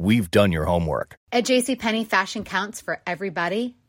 [0.00, 1.16] We've done your homework.
[1.32, 3.77] At JCPenney, fashion counts for everybody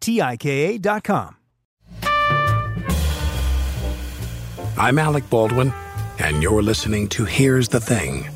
[0.00, 1.36] T-I-K-A dot com.
[4.76, 5.72] I'm Alec Baldwin,
[6.18, 8.28] and you're listening to Here's the Thing.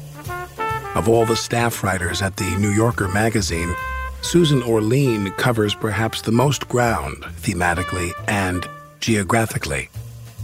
[0.95, 3.75] Of all the staff writers at the New Yorker magazine,
[4.23, 8.69] Susan Orlean covers perhaps the most ground thematically and
[9.01, 9.89] geographically.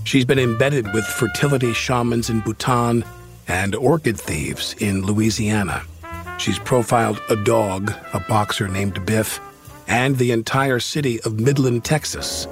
[0.05, 3.05] She's been embedded with fertility shamans in Bhutan
[3.47, 5.83] and orchid thieves in Louisiana.
[6.39, 9.41] She's profiled a dog, a boxer named Biff,
[9.89, 12.47] and the entire city of Midland, Texas.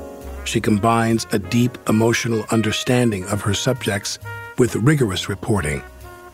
[0.45, 4.19] She combines a deep emotional understanding of her subjects
[4.59, 5.83] with rigorous reporting,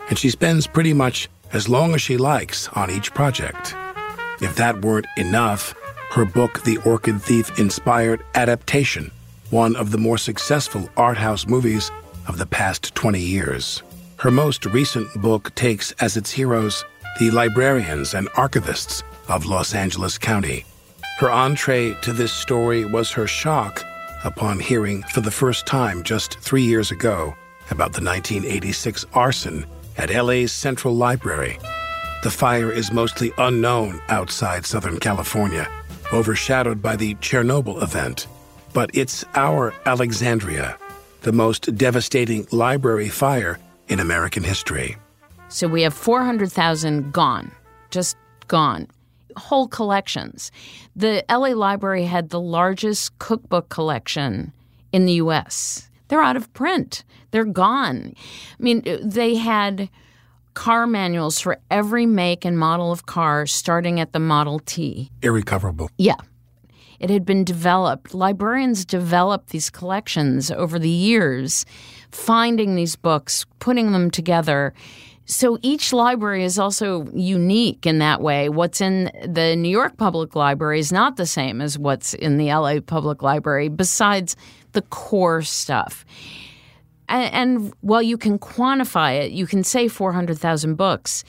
[0.08, 3.74] and she spends pretty much as long as she likes on each project.
[4.40, 5.74] If that weren't enough,
[6.10, 9.10] her book, The Orchid Thief, inspired Adaptation,
[9.50, 11.90] one of the more successful art house movies
[12.26, 13.82] of the past 20 years.
[14.19, 16.84] Her most recent book takes as its heroes
[17.19, 20.64] the librarians and archivists of Los Angeles County.
[21.22, 23.84] Her entree to this story was her shock
[24.24, 27.32] upon hearing for the first time just three years ago
[27.70, 29.64] about the 1986 arson
[29.96, 31.60] at LA's Central Library.
[32.24, 35.70] The fire is mostly unknown outside Southern California,
[36.12, 38.26] overshadowed by the Chernobyl event.
[38.72, 40.76] But it's our Alexandria,
[41.20, 44.96] the most devastating library fire in American history.
[45.50, 47.52] So we have 400,000 gone,
[47.90, 48.16] just
[48.48, 48.88] gone.
[49.37, 50.50] Whole collections.
[50.94, 54.53] The LA Library had the largest cookbook collection
[54.93, 55.88] in the US.
[56.09, 58.15] They're out of print, they're gone.
[58.59, 59.88] I mean, they had
[60.54, 65.10] car manuals for every make and model of car starting at the Model T.
[65.22, 65.91] Irrecoverable.
[65.97, 66.16] Yeah.
[67.00, 68.14] It had been developed.
[68.14, 71.64] Librarians developed these collections over the years,
[72.12, 74.72] finding these books, putting them together.
[75.24, 78.48] So each library is also unique in that way.
[78.48, 82.46] What's in the New York Public Library is not the same as what's in the
[82.46, 84.36] LA Public Library, besides
[84.72, 86.04] the core stuff.
[87.08, 91.24] And, and while you can quantify it, you can say 400,000 books.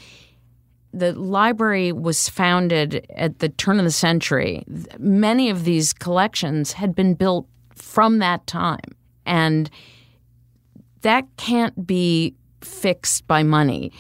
[0.92, 4.64] The library was founded at the turn of the century.
[4.98, 8.80] Many of these collections had been built from that time.
[9.26, 9.70] And
[11.02, 12.36] that can't be
[12.66, 13.92] fixed by money.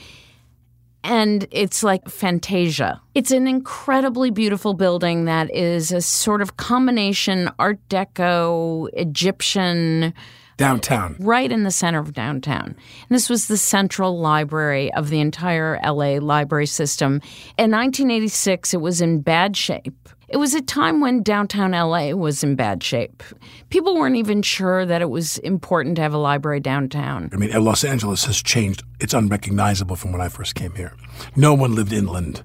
[1.03, 3.01] And it's like Fantasia.
[3.13, 10.13] It's an incredibly beautiful building that is a sort of combination Art Deco, Egyptian.
[10.55, 11.17] Downtown.
[11.19, 12.67] Right in the center of downtown.
[12.67, 17.15] And this was the central library of the entire LA library system.
[17.57, 20.07] In 1986, it was in bad shape.
[20.29, 23.21] It was a time when downtown LA was in bad shape.
[23.69, 27.29] People weren't even sure that it was important to have a library downtown.
[27.33, 28.83] I mean, Los Angeles has changed.
[28.99, 30.93] It's unrecognizable from when I first came here.
[31.35, 32.43] No one lived inland.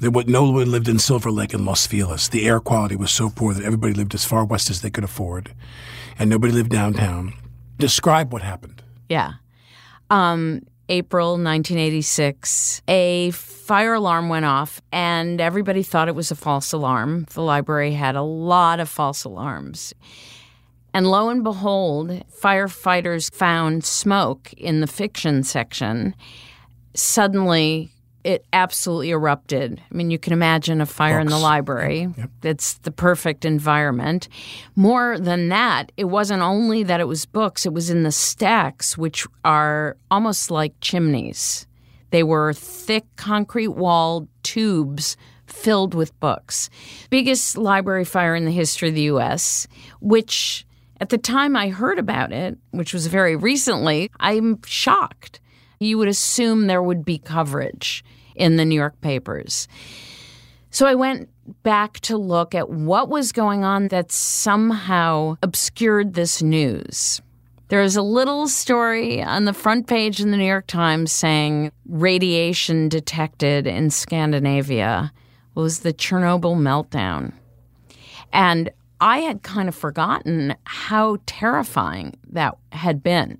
[0.00, 2.28] There was, no one lived in Silver Lake and Los Feliz.
[2.28, 5.04] The air quality was so poor that everybody lived as far west as they could
[5.04, 5.54] afford,
[6.18, 7.34] and nobody lived downtown.
[7.78, 8.82] Describe what happened.
[9.08, 9.34] Yeah.
[10.10, 16.72] Um, April 1986, a fire alarm went off, and everybody thought it was a false
[16.72, 17.26] alarm.
[17.34, 19.92] The library had a lot of false alarms.
[20.94, 26.14] And lo and behold, firefighters found smoke in the fiction section.
[26.94, 27.92] Suddenly,
[28.24, 29.80] it absolutely erupted.
[29.90, 32.12] I mean, you can imagine a fire in the library.
[32.16, 32.30] Yep.
[32.42, 34.28] It's the perfect environment.
[34.76, 38.98] More than that, it wasn't only that it was books, it was in the stacks,
[38.98, 41.66] which are almost like chimneys.
[42.10, 45.16] They were thick concrete walled tubes
[45.46, 46.70] filled with books.
[47.10, 49.66] Biggest library fire in the history of the US,
[50.00, 50.66] which
[51.00, 55.40] at the time I heard about it, which was very recently, I'm shocked.
[55.80, 58.04] You would assume there would be coverage
[58.34, 59.68] in the New York papers.
[60.70, 61.28] So I went
[61.62, 67.20] back to look at what was going on that somehow obscured this news.
[67.68, 71.70] There was a little story on the front page in the New York Times saying
[71.86, 75.12] radiation detected in Scandinavia
[75.54, 77.32] was the Chernobyl meltdown.
[78.32, 78.70] And
[79.00, 83.38] I had kind of forgotten how terrifying that had been.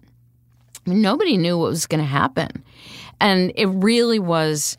[0.88, 2.64] Nobody knew what was going to happen.
[3.20, 4.76] And it really was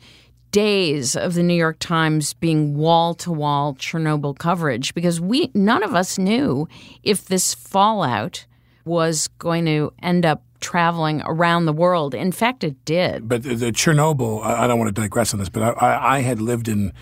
[0.50, 5.82] days of the New York Times being wall to wall Chernobyl coverage because we none
[5.82, 6.68] of us knew
[7.02, 8.46] if this fallout
[8.84, 12.14] was going to end up traveling around the world.
[12.14, 13.28] In fact, it did.
[13.28, 16.16] But the, the Chernobyl, I, I don't want to digress on this, but I, I,
[16.16, 16.92] I had lived in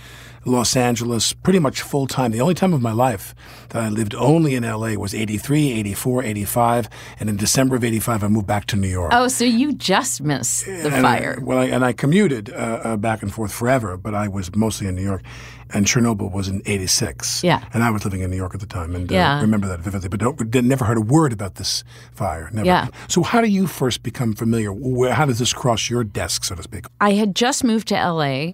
[0.45, 2.31] Los Angeles pretty much full time.
[2.31, 3.35] The only time of my life
[3.71, 6.89] that I lived only in LA was 83, 84, 85.
[7.21, 9.13] And in December of 85, I moved back to New York.
[9.15, 11.39] Oh, so you just missed the And I- fire.
[11.43, 14.87] well, I, and I commuted uh, uh, back and forth forever, but I was mostly
[14.87, 15.23] in New York.
[15.71, 17.45] And Chernobyl was in '86.
[17.45, 17.63] Yeah.
[17.75, 19.39] And I was living in New York at the time, and uh, Yeah.
[19.43, 20.09] remember that vividly.
[20.09, 22.49] But don't, never heard a word about this fire.
[22.55, 22.65] Never.
[22.65, 22.89] Yeah.
[23.07, 24.73] So how do you first become familiar?
[25.13, 26.87] How does this cross your desk, so to speak?
[27.03, 28.53] I had just moved to LA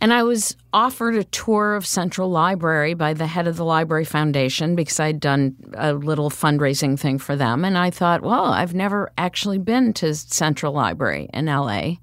[0.00, 4.04] and I was offered a tour of Central Library by the head of the Library
[4.04, 7.64] Foundation because I'd done a little fundraising thing for them.
[7.64, 11.94] And I thought, well, I've never actually been to Central Library in LA.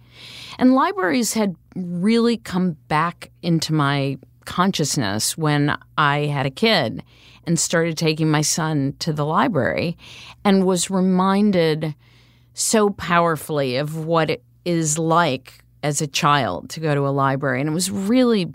[0.59, 7.01] And libraries had really come back into my consciousness when I had a kid
[7.47, 9.97] and started taking my son to the library
[10.43, 11.95] and was reminded
[12.53, 17.61] so powerfully of what it is like as a child to go to a library.
[17.61, 18.51] And it was really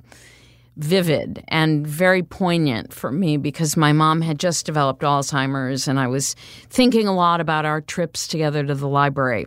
[0.77, 6.09] vivid and very poignant for me because my mom had just developed Alzheimer's and I
[6.09, 6.35] was
[6.69, 9.47] thinking a lot about our trips together to the library.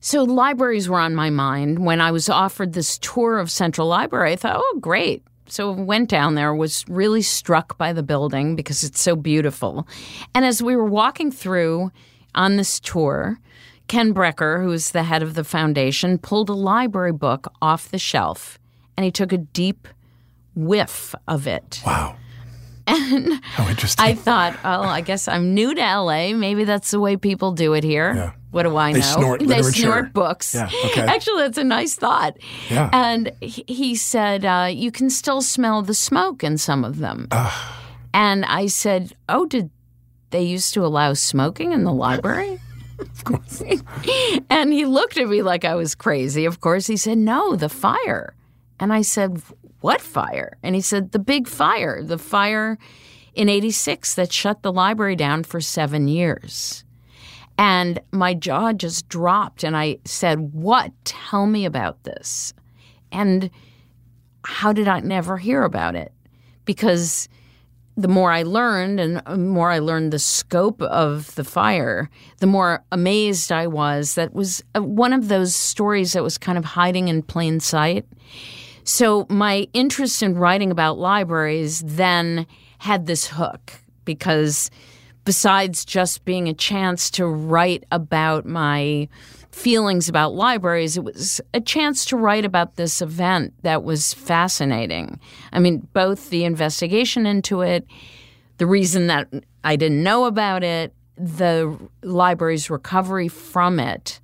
[0.00, 1.84] So libraries were on my mind.
[1.84, 5.24] When I was offered this tour of Central Library, I thought, oh, great.
[5.46, 9.88] So went down there, was really struck by the building because it's so beautiful.
[10.34, 11.90] And as we were walking through
[12.34, 13.40] on this tour,
[13.88, 18.58] Ken Brecher, who's the head of the foundation, pulled a library book off the shelf
[18.96, 19.88] and he took a deep
[20.54, 21.82] whiff of it.
[21.84, 22.16] Wow.
[22.86, 24.04] And How interesting.
[24.04, 26.32] I thought, oh, I guess I'm new to LA.
[26.34, 28.12] Maybe that's the way people do it here.
[28.14, 28.32] Yeah.
[28.50, 29.04] What do I They know?
[29.06, 30.54] snort they snort books.
[30.54, 31.00] Yeah, okay.
[31.00, 32.36] Actually, that's a nice thought.
[32.70, 32.90] Yeah.
[32.92, 37.26] And he said, uh, you can still smell the smoke in some of them.
[38.12, 39.70] And I said, oh, did
[40.30, 42.60] they used to allow smoking in the library?
[43.04, 43.62] Of course.
[44.50, 46.44] and he looked at me like I was crazy.
[46.44, 48.34] Of course, he said, no, the fire.
[48.80, 49.40] And I said,
[49.80, 50.56] what fire?
[50.62, 52.78] And he said, the big fire, the fire
[53.34, 56.84] in 86 that shut the library down for seven years.
[57.56, 59.62] And my jaw just dropped.
[59.62, 60.92] And I said, What?
[61.04, 62.52] Tell me about this.
[63.12, 63.50] And
[64.44, 66.12] how did I never hear about it?
[66.64, 67.28] Because
[67.96, 72.46] the more I learned and the more I learned the scope of the fire, the
[72.46, 76.64] more amazed I was that was uh, one of those stories that was kind of
[76.64, 78.04] hiding in plain sight.
[78.82, 82.46] So my interest in writing about libraries then
[82.78, 83.72] had this hook
[84.04, 84.70] because
[85.24, 89.08] besides just being a chance to write about my
[89.54, 95.18] feelings about libraries, it was a chance to write about this event that was fascinating.
[95.52, 97.86] I mean, both the investigation into it,
[98.58, 99.28] the reason that
[99.62, 104.20] I didn't know about it, the library's recovery from it,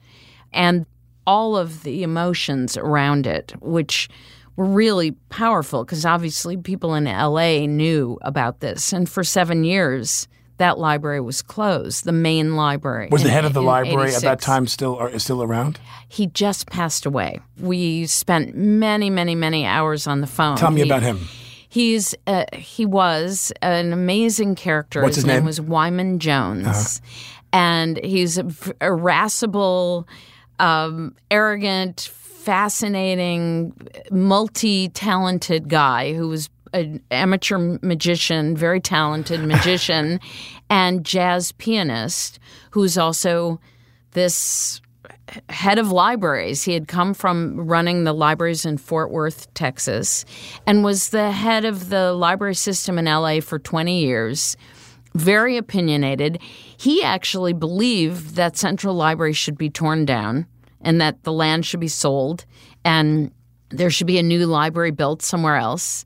[0.53, 0.85] and
[1.27, 4.09] all of the emotions around it, which
[4.57, 8.93] were really powerful because obviously people in LA knew about this.
[8.93, 10.27] And for seven years,
[10.61, 13.09] that library was closed, the main library.
[13.11, 15.81] was the head of the in library at that time still are, is still around?
[16.07, 17.41] He just passed away.
[17.59, 20.57] We spent many, many, many hours on the phone.
[20.57, 21.19] Tell me He- about him.
[21.73, 25.03] He's uh, he was an amazing character.
[25.03, 25.39] What's his name?
[25.39, 25.47] Uh-huh.
[25.47, 27.01] was Wyman Jones,
[27.53, 28.41] and he's
[28.81, 30.09] irascible,
[30.59, 33.73] um, arrogant, fascinating,
[34.11, 40.21] multi-talented guy who was an amateur magician, very talented magician,
[40.71, 42.39] and jazz pianist
[42.71, 43.61] who's also
[44.13, 44.81] this
[45.49, 46.65] head of libraries.
[46.65, 50.25] He had come from running the libraries in Fort Worth, Texas,
[50.67, 54.57] and was the head of the library system in LA for 20 years.
[55.15, 56.41] Very opinionated.
[56.77, 60.47] He actually believed that Central Library should be torn down
[60.81, 62.45] and that the land should be sold
[62.85, 63.33] and
[63.71, 66.05] there should be a new library built somewhere else.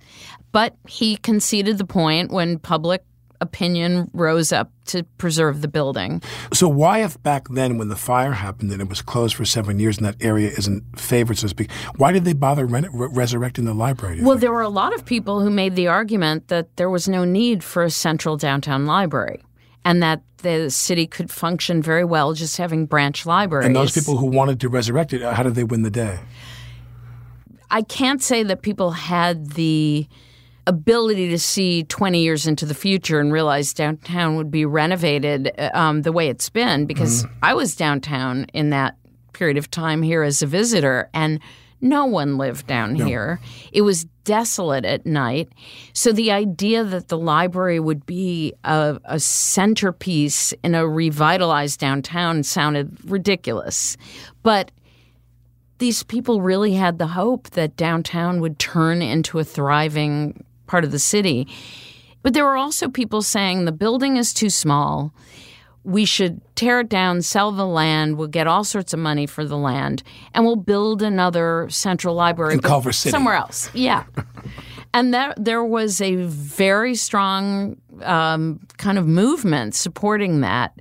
[0.54, 3.02] But he conceded the point when public
[3.40, 6.22] opinion rose up to preserve the building.
[6.52, 9.80] So why, if back then when the fire happened and it was closed for seven
[9.80, 13.64] years and that area isn't favored, so to speak, why did they bother re- resurrecting
[13.64, 14.20] the library?
[14.22, 14.42] Well, think?
[14.42, 17.64] there were a lot of people who made the argument that there was no need
[17.64, 19.42] for a central downtown library
[19.84, 23.66] and that the city could function very well just having branch libraries.
[23.66, 26.20] and those people who wanted to resurrect it, how did they win the day?
[27.72, 30.06] I can't say that people had the
[30.66, 36.02] ability to see 20 years into the future and realize downtown would be renovated um,
[36.02, 38.96] the way it's been because I was downtown in that
[39.32, 41.40] period of time here as a visitor and
[41.80, 43.40] no one lived down here.
[43.70, 45.50] It was desolate at night.
[45.92, 52.42] So the idea that the library would be a, a centerpiece in a revitalized downtown
[52.42, 53.98] sounded ridiculous.
[54.42, 54.70] But
[55.76, 60.90] these people really had the hope that downtown would turn into a thriving part of
[60.92, 61.46] the city.
[62.22, 65.12] But there were also people saying the building is too small.
[65.82, 69.44] We should tear it down, sell the land, we'll get all sorts of money for
[69.44, 70.02] the land,
[70.32, 73.10] and we'll build another central library In Culver City.
[73.10, 73.68] somewhere else.
[73.74, 74.04] Yeah.
[74.94, 80.80] and there, there was a very strong um, kind of movement supporting that.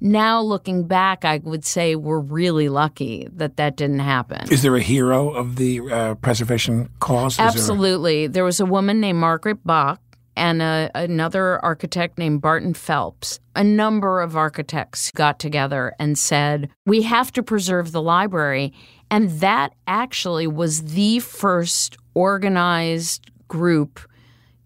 [0.00, 4.46] Now, looking back, I would say we're really lucky that that didn't happen.
[4.50, 7.32] Is there a hero of the uh, preservation cause?
[7.32, 8.26] Is there- Absolutely.
[8.28, 10.00] There was a woman named Margaret Bach
[10.36, 13.40] and a, another architect named Barton Phelps.
[13.56, 18.72] A number of architects got together and said, We have to preserve the library.
[19.10, 23.98] And that actually was the first organized group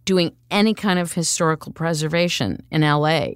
[0.05, 3.29] doing any kind of historical preservation in LA.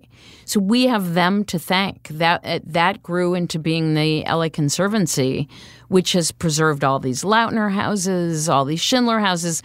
[0.45, 2.09] So we have them to thank.
[2.09, 5.49] That uh, that grew into being the LA Conservancy,
[5.89, 9.63] which has preserved all these Lautner houses, all these Schindler houses.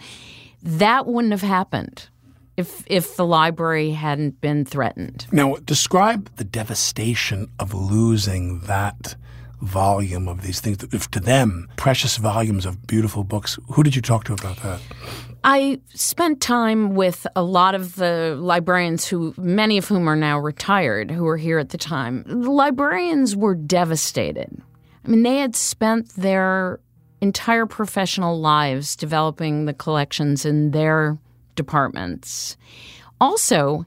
[0.62, 2.08] That wouldn't have happened
[2.56, 5.26] if if the library hadn't been threatened.
[5.32, 9.16] Now, describe the devastation of losing that
[9.60, 10.82] volume of these things.
[10.92, 13.58] If to them, precious volumes of beautiful books.
[13.72, 14.80] Who did you talk to about that?
[15.44, 20.38] I spent time with a lot of the librarians who, many of whom are now
[20.38, 22.22] retired, who were here at the time.
[22.26, 24.62] The librarians were devastated.
[25.04, 26.78] I mean, they had spent their
[27.20, 31.18] entire professional lives developing the collections in their
[31.56, 32.56] departments.
[33.20, 33.84] Also,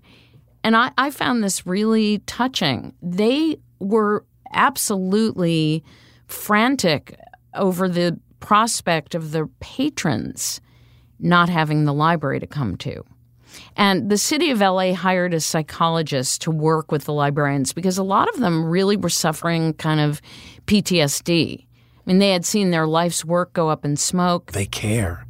[0.64, 5.84] and I, I found this really touching, they were absolutely
[6.28, 7.18] frantic
[7.54, 10.60] over the prospect of their patrons
[11.26, 13.04] not having the library to come to.
[13.78, 18.04] And the city of LA hired a psychologist to work with the librarians because a
[18.04, 20.22] lot of them really were suffering kind of
[20.68, 21.62] PTSD.
[21.64, 21.66] I
[22.06, 24.52] mean, they had seen their life's work go up in smoke.
[24.52, 25.26] They care.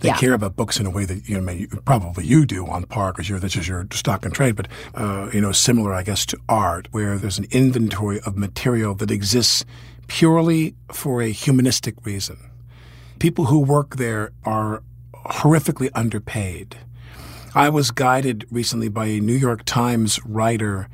[0.00, 0.16] They Yeah.
[0.16, 3.28] care about books in a way that you know probably you do on par because
[3.28, 4.54] you're this is your stock and trade.
[4.56, 8.94] But uh, you know, similar, I guess, to art, where there's an inventory of material
[8.96, 9.64] that exists
[10.06, 12.38] purely for a humanistic reason.
[13.18, 14.82] People who work there are
[15.28, 16.76] horrifically underpaid.
[17.54, 20.88] I was guided recently by a New York Times writer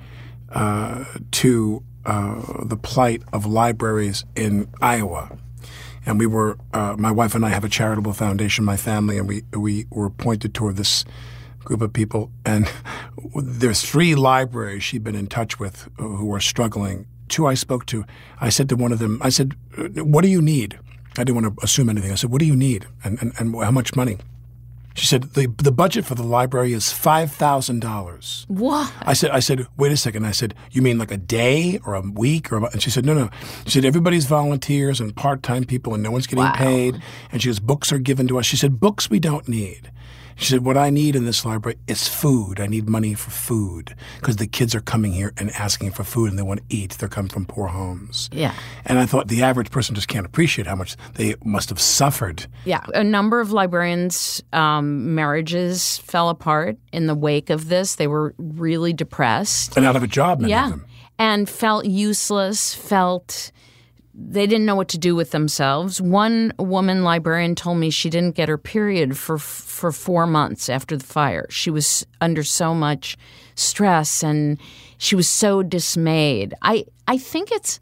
[0.51, 5.37] uh, to uh, the plight of libraries in Iowa.
[6.07, 9.27] And we were, uh, my wife and I have a charitable foundation, my family, and
[9.27, 11.05] we, we were pointed toward this
[11.61, 12.31] group of people.
[12.45, 12.71] And
[13.35, 17.07] there's three libraries she'd been in touch with who are struggling.
[17.29, 18.05] Two I spoke to,
[18.41, 19.57] I said to one of them, I said,
[19.97, 20.79] What do you need?
[21.17, 22.11] I didn't want to assume anything.
[22.13, 22.87] I said, What do you need?
[23.05, 24.19] And, and, and how much money?
[24.97, 28.45] She said, the, the budget for the library is $5,000.
[28.49, 28.93] What?
[29.03, 30.25] I said, I said, wait a second.
[30.25, 32.59] I said, you mean like a day or a week or?
[32.59, 33.29] A, and she said, no, no.
[33.65, 36.53] She said, everybody's volunteers and part-time people, and no one's getting Wow.
[36.55, 37.03] paid.
[37.33, 38.47] And she goes, books are given to us.
[38.47, 39.91] She said, books we don't need.
[40.37, 42.59] She said, what I need in this library is food.
[42.61, 46.31] I need money for food because the kids are coming here and asking for food
[46.31, 46.93] and they want to eat.
[46.93, 48.29] They're coming from poor homes.
[48.33, 48.53] Yeah.
[48.85, 52.47] And I thought the average person just can't appreciate how much they must have suffered.
[52.65, 57.95] Yeah, a number of librarians' um, marriages fell apart in the wake of this.
[57.97, 59.77] They were really depressed.
[59.77, 60.71] And out of a job, many of Yeah.
[60.71, 60.87] them.
[61.19, 63.53] and felt useless, felt
[64.17, 66.01] they didn't know what to do with themselves.
[66.01, 70.97] One woman librarian told me she didn't get her period for for 4 months after
[70.97, 71.47] the fire.
[71.51, 73.17] She was under so much
[73.57, 74.59] stress and
[74.99, 76.55] she was so dismayed.
[76.63, 77.81] I I think it's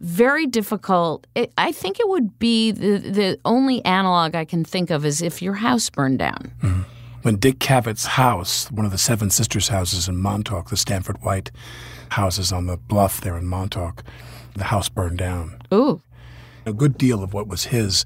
[0.00, 1.26] very difficult.
[1.34, 5.22] It, I think it would be the the only analog I can think of is
[5.22, 6.52] if your house burned down.
[6.62, 6.82] Mm-hmm.
[7.22, 11.52] When Dick Cavett's house, one of the Seven Sisters houses in Montauk, the Stanford White
[12.10, 14.02] houses on the bluff there in Montauk,
[14.54, 15.60] the house burned down.
[15.72, 16.02] Ooh.
[16.66, 18.04] A good deal of what was his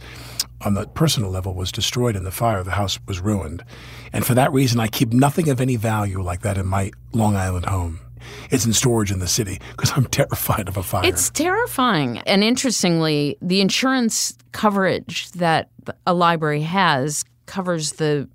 [0.63, 2.63] on the personal level was destroyed in the fire.
[2.63, 3.63] The house was ruined.
[4.13, 7.37] And for that reason, I keep nothing of any value like that in my Long
[7.37, 8.01] Island home.
[8.51, 11.07] It's in storage in the city because I'm terrified of a fire.
[11.07, 12.19] It's terrifying.
[12.21, 15.71] And interestingly, the insurance coverage that
[16.07, 18.29] a library has covers the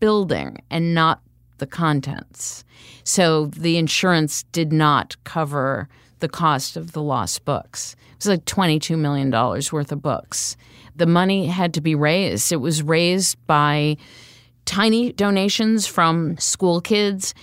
[0.00, 1.20] building and not
[1.58, 2.64] the contents.
[3.04, 5.88] So the insurance did not cover
[6.20, 7.96] the cost of the lost books.
[8.12, 10.56] It was like $22 million worth of books.
[10.96, 12.52] The money had to be raised.
[12.52, 13.96] It was raised by
[14.64, 17.34] tiny donations from school kids,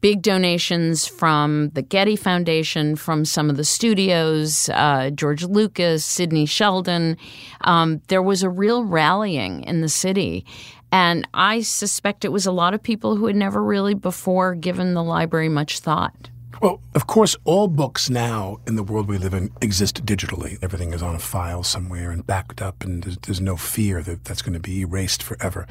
[0.00, 6.46] big donations from the Getty Foundation, from some of the studios, uh, George Lucas, Sidney
[6.46, 7.16] Sheldon.
[7.62, 10.44] Um, there was a real rallying in the city.
[10.90, 14.94] And I suspect it was a lot of people who had never really before given
[14.94, 16.30] the library much thought.
[16.60, 20.58] Well, of course, all books now in the world we live in exist digitally.
[20.60, 24.24] Everything is on a file somewhere and backed up, and there's, there's no fear that
[24.24, 25.66] that's going to be erased forever.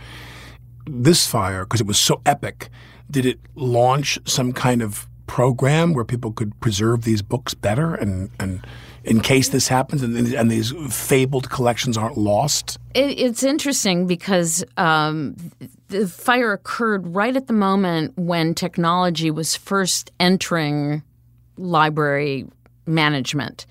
[0.86, 2.70] This fire, because it was so epic,
[3.12, 8.30] did it launch some kind of program where people could preserve these books better and,
[8.40, 8.66] and
[9.08, 12.78] in case this happens and, and these fabled collections aren't lost?
[12.94, 15.36] It, it's interesting because um,
[15.88, 21.04] the fire occurred right at the moment when technology was first entering
[21.58, 22.46] library
[22.86, 23.66] management.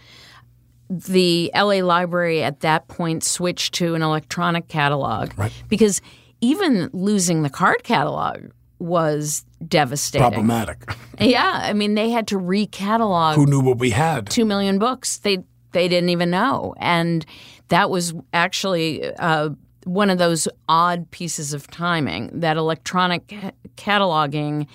[0.88, 5.52] The LA Library at that point switched to an electronic catalog right.
[5.68, 6.00] because
[6.40, 10.22] even losing the card catalog was devastating.
[10.22, 10.94] Problematic.
[11.20, 13.34] yeah, I mean they had to recatalog.
[13.34, 14.28] Who knew what we had?
[14.28, 15.18] Two million books.
[15.18, 17.24] They they didn't even know, and
[17.68, 19.50] that was actually uh,
[19.84, 22.30] one of those odd pieces of timing.
[22.40, 23.28] That electronic
[23.76, 24.66] cataloging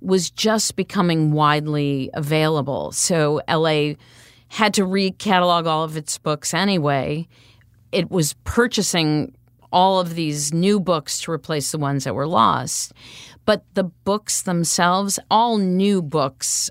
[0.00, 3.94] was just becoming widely available, so LA
[4.48, 7.26] had to recatalog all of its books anyway.
[7.92, 9.35] It was purchasing
[9.76, 12.94] all of these new books to replace the ones that were lost.
[13.44, 16.70] But the books themselves, all new books,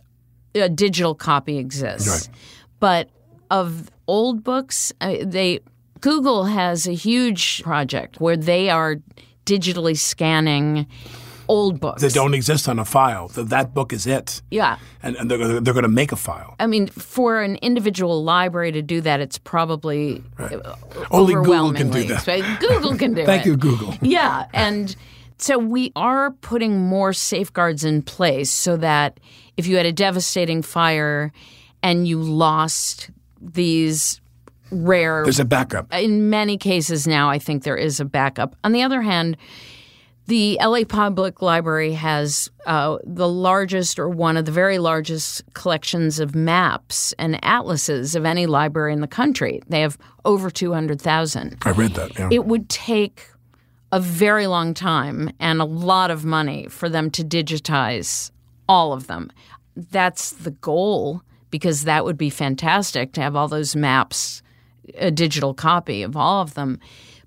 [0.55, 2.27] a digital copy exists.
[2.27, 2.37] Right.
[2.79, 3.09] But
[3.51, 5.59] of old books, they
[6.01, 8.95] Google has a huge project where they are
[9.45, 10.87] digitally scanning
[11.47, 12.01] old books.
[12.01, 13.27] That don't exist on a file.
[13.29, 14.41] That book is it.
[14.51, 14.77] Yeah.
[15.03, 16.55] And, and they're, they're going to make a file.
[16.59, 20.53] I mean, for an individual library to do that, it's probably right.
[20.53, 20.75] Uh,
[21.11, 22.57] Only Google can do that.
[22.59, 23.25] Google can do Thank it.
[23.25, 23.95] Thank you, Google.
[24.01, 24.47] Yeah.
[24.53, 24.95] And
[25.37, 29.19] so we are putting more safeguards in place so that
[29.57, 31.31] if you had a devastating fire
[31.83, 33.09] and you lost
[33.41, 34.21] these
[34.71, 35.23] rare.
[35.23, 35.93] There's a backup.
[35.93, 38.55] In many cases now, I think there is a backup.
[38.63, 39.37] On the other hand,
[40.27, 46.19] the LA Public Library has uh, the largest or one of the very largest collections
[46.19, 49.61] of maps and atlases of any library in the country.
[49.67, 51.57] They have over 200,000.
[51.63, 52.17] I read that.
[52.17, 52.29] Yeah.
[52.31, 53.27] It would take
[53.91, 58.31] a very long time and a lot of money for them to digitize
[58.67, 59.31] all of them.
[59.75, 64.41] That's the goal because that would be fantastic to have all those maps,
[64.95, 66.79] a digital copy of all of them.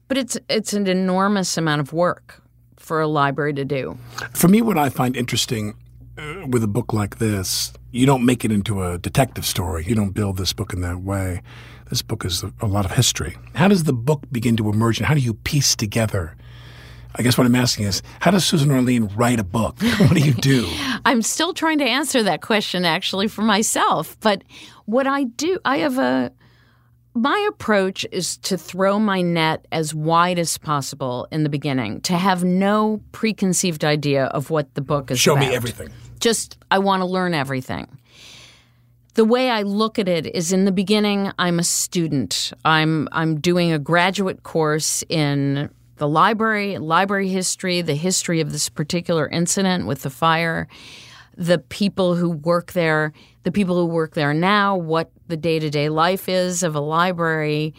[0.08, 2.42] But it's it's an enormous amount of work
[2.88, 3.96] for a library to do.
[4.32, 5.74] For me, what I find interesting
[6.16, 9.84] uh, with a book like this, you don't make it into a detective story.
[9.86, 11.42] You don't build this book in that way.
[11.90, 13.36] This book is a, a lot of history.
[13.54, 16.34] How does the book begin to emerge, and how do you piece together?
[17.14, 19.76] I guess what I'm asking is, how does Susan Orlean write a book?
[19.98, 20.66] What do you do?
[21.04, 24.16] I'm still trying to answer that question actually for myself.
[24.20, 24.42] But
[24.86, 26.32] what I do, I have a
[27.18, 32.14] my approach is to throw my net as wide as possible in the beginning, to
[32.14, 35.48] have no preconceived idea of what the book is Show about.
[35.48, 35.88] me everything.
[36.20, 37.88] Just, I want to learn everything.
[39.14, 42.52] The way I look at it is in the beginning, I'm a student.
[42.64, 48.68] I'm, I'm doing a graduate course in the library, library history, the history of this
[48.68, 50.68] particular incident with the fire,
[51.38, 53.12] the people who work there,
[53.44, 56.80] the people who work there now, what the day to day life is of a
[56.80, 57.72] library.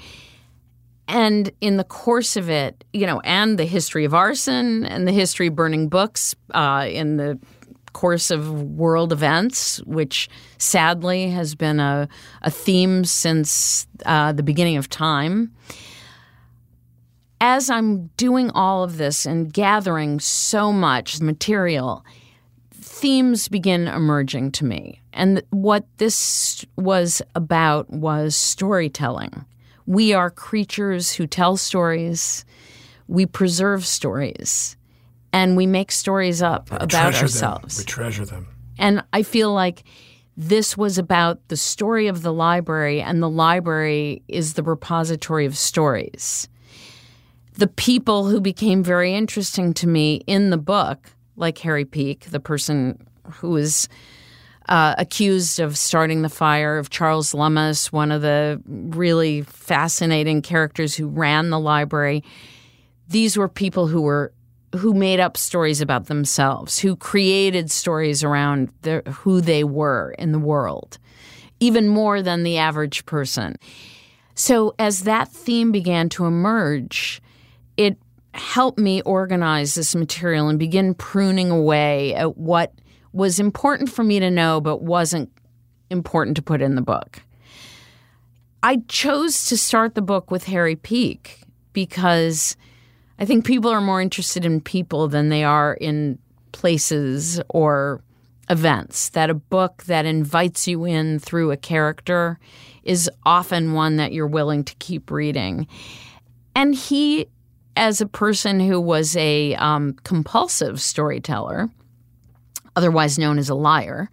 [1.09, 5.11] And in the course of it, you know, and the history of arson and the
[5.11, 7.37] history of burning books uh, in the
[7.91, 12.07] course of world events, which sadly has been a,
[12.43, 15.51] a theme since uh, the beginning of time.
[17.41, 22.05] As I'm doing all of this and gathering so much material,
[22.99, 25.01] themes begin emerging to me.
[25.13, 29.45] And what this was about was storytelling.
[29.85, 32.43] We are creatures who tell stories,
[33.07, 34.75] we preserve stories,
[35.31, 37.77] and we make stories up We about ourselves.
[37.77, 37.83] Them.
[37.83, 38.47] We treasure them.
[38.77, 39.83] And I feel like
[40.35, 45.57] this was about the story of the library, and the library is the repository of
[45.57, 46.49] stories.
[47.53, 52.39] The people who became very interesting to me in the book, like Harry Peak, the
[52.39, 53.87] person who was
[54.67, 60.95] uh, accused of starting the fire, of Charles Lummis, one of the really fascinating characters
[60.95, 62.23] who ran the library.
[63.07, 64.31] These were people who were
[64.77, 68.69] who made up stories about themselves, who created stories around
[69.07, 70.99] who they were in the world,
[71.59, 73.55] even more than the average person.
[74.35, 77.19] So, as that theme began to emerge,
[78.39, 82.73] it helped me organize this material and begin pruning away at what
[83.11, 85.29] was important for me to know but wasn't
[85.89, 87.21] important to put in the book.
[88.63, 91.41] I chose to start the book with Harry Peak
[91.73, 92.55] because
[93.19, 96.17] I think people are more interested in people than they are in
[96.53, 98.01] places or
[98.49, 99.09] events.
[99.09, 102.39] That a book that invites you in through a character
[102.83, 105.67] is often one that you're willing to keep reading.
[106.55, 107.27] And he,
[107.79, 111.69] as a person who was a um, compulsive storyteller,
[112.75, 114.09] otherwise known as a liar,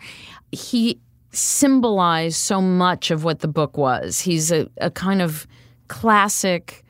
[0.52, 1.00] he
[1.32, 4.20] symbolized so much of what the book was.
[4.20, 5.48] He's a, a kind of
[5.88, 6.84] classic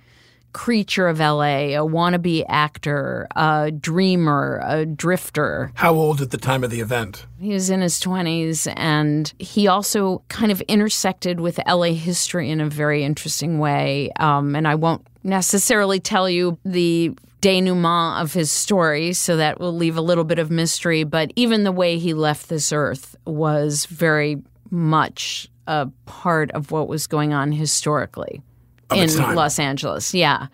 [0.53, 5.73] creature of LA, a wannabe actor, a dreamer, a drifter.
[5.75, 7.27] How old at the time of the event?
[7.41, 12.61] He was in his 20s, and he also kind of intersected with LA history in
[12.61, 14.11] a very interesting way.
[14.19, 19.75] Um, and I won't necessarily tell you the denouement of his story, so that will
[19.75, 21.05] leave a little bit of mystery.
[21.05, 26.89] But even the way he left this earth was very much a part of what
[26.89, 28.41] was going on historically
[28.91, 29.35] Of in.
[29.35, 30.15] Los Angeles.
[30.15, 30.47] Yeah.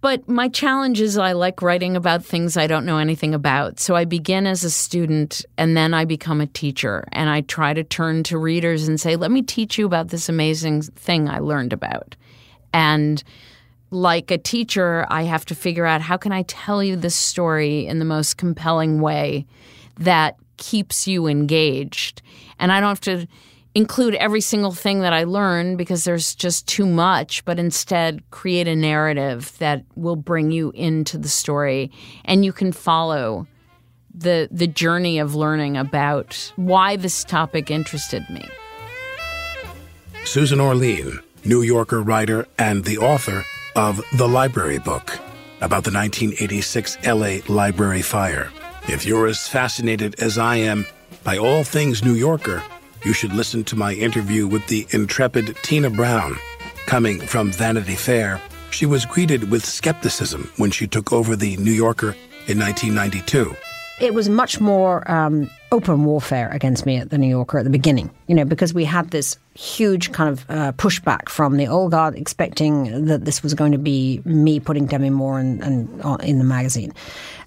[0.00, 3.78] But my challenge is I like writing about things I don't know anything about.
[3.78, 7.06] So I begin as a student and then I become a teacher.
[7.12, 10.30] And I try to turn to readers and say, let me teach you about this
[10.30, 12.16] amazing thing I learned about.
[12.72, 13.22] And
[13.90, 17.86] like a teacher, I have to figure out how can I tell you this story
[17.86, 19.46] in the most compelling way
[19.98, 22.22] that keeps you engaged.
[22.58, 23.26] And I don't have to
[23.74, 28.68] include every single thing that I learn because there's just too much, but instead create
[28.68, 31.90] a narrative that will bring you into the story
[32.24, 33.46] and you can follow
[34.12, 38.44] the the journey of learning about why this topic interested me.
[40.24, 45.18] Susan Orlean, New Yorker writer and the author of The Library Book
[45.60, 48.50] about the 1986 LA Library Fire.
[48.88, 50.86] If you're as fascinated as I am
[51.24, 52.62] by all things New Yorker,
[53.04, 56.36] you should listen to my interview with the intrepid Tina Brown.
[56.86, 61.72] Coming from Vanity Fair, she was greeted with skepticism when she took over the New
[61.72, 62.14] Yorker
[62.48, 63.54] in 1992.
[64.00, 67.70] It was much more um, open warfare against me at the New Yorker at the
[67.70, 71.90] beginning, you know, because we had this huge kind of uh, pushback from the old
[71.92, 76.16] guard, expecting that this was going to be me putting Demi Moore and, and uh,
[76.22, 76.92] in the magazine.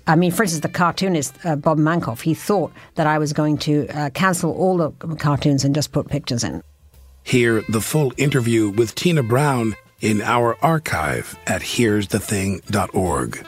[0.06, 3.58] I mean, for instance, the cartoonist uh, Bob Mankoff, he thought that I was going
[3.60, 6.62] to uh, cancel all the cartoons and just put pictures in.
[7.24, 13.48] Hear the full interview with Tina Brown in our archive at here'sthething.org.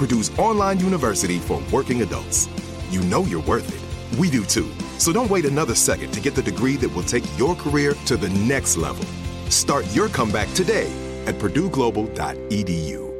[0.00, 2.48] Purdue's online university for working adults.
[2.88, 4.18] You know you're worth it.
[4.18, 4.72] We do too.
[4.96, 8.16] So don't wait another second to get the degree that will take your career to
[8.16, 9.04] the next level.
[9.50, 10.90] Start your comeback today
[11.26, 13.10] at purdueglobal.edu.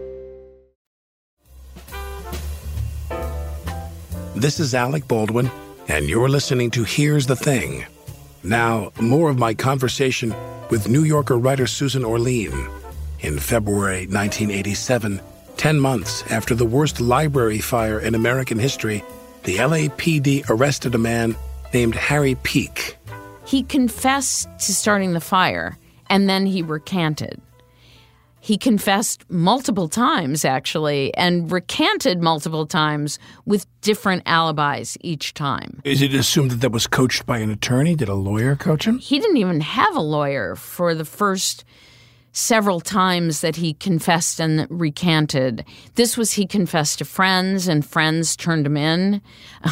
[4.35, 5.51] This is Alec Baldwin,
[5.89, 7.85] and you're listening to Here's the Thing.
[8.43, 10.35] Now, more of my conversation
[10.71, 12.71] with New Yorker writer Susan Orlean.
[13.21, 15.21] In February 1987,
[15.61, 19.05] 10 months after the worst library fire in American history,
[19.43, 21.37] the LAPD arrested a man
[21.75, 22.97] named Harry Peak.
[23.45, 25.77] He confessed to starting the fire
[26.09, 27.43] and then he recanted.
[28.41, 35.83] He confessed multiple times, actually, and recanted multiple times with different alibis each time.
[35.85, 37.95] Is it assumed that that was coached by an attorney?
[37.95, 38.97] Did a lawyer coach him?
[38.97, 41.67] He didn't even have a lawyer for the first
[42.33, 45.65] several times that he confessed and recanted.
[45.95, 49.21] This was he confessed to friends, and friends turned him in,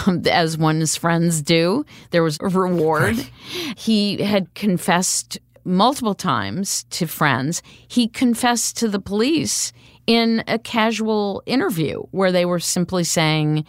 [0.06, 1.84] um, as one's friends do.
[2.10, 3.16] There was a reward.
[3.76, 7.62] He had confessed multiple times to friends.
[7.86, 9.72] He confessed to the police
[10.06, 13.64] in a casual interview where they were simply saying,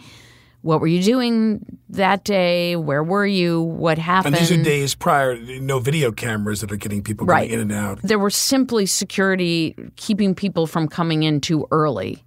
[0.62, 2.76] what were you doing that day?
[2.76, 3.62] Where were you?
[3.62, 4.34] What happened?
[4.36, 7.50] And these are days prior, no video cameras that are getting people going Right.
[7.50, 8.00] in and out.
[8.02, 12.22] There were simply security keeping people from coming in too early.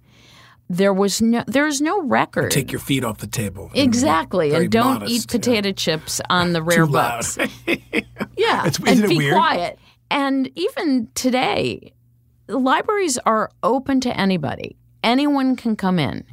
[0.70, 2.50] There was no there's no record.
[2.50, 3.70] Take your feet off the table.
[3.74, 5.38] exactly, Very and don't modest, eat yeah.
[5.38, 7.38] potato chips on the rare books.
[8.36, 9.34] Yeah, It's- and be weird?
[9.34, 9.78] quiet.
[10.10, 11.92] And even today,
[12.48, 14.76] libraries are open to anybody.
[15.04, 16.24] Anyone can come in.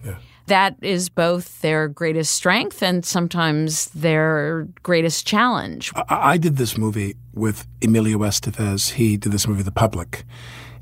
[0.52, 5.94] That is both their greatest strength and sometimes their greatest challenge.
[5.96, 8.92] I, I did this movie with Emilio Estevez.
[8.92, 10.26] He did this movie, The Public.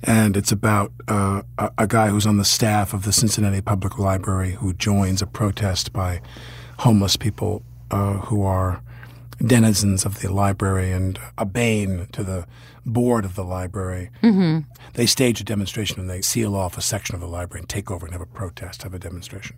[0.01, 3.99] And it's about uh, a, a guy who's on the staff of the Cincinnati Public
[3.99, 6.19] Library who joins a protest by
[6.79, 8.81] homeless people uh, who are
[9.45, 12.47] denizens of the library and a bane to the
[12.89, 14.09] board of the library.
[14.23, 14.69] Mm-hmm.
[14.93, 17.89] They stage a demonstration and they seal off a section of the library and take
[17.91, 19.55] over and have a protest, have a demonstration.